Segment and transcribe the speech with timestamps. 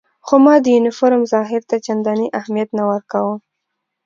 [0.25, 3.35] خو ما د یونیفورم ظاهر ته چندانې اهمیت نه ورکاوه.